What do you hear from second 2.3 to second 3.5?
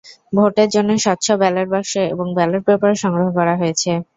ballot পেপারও সংগ্রহ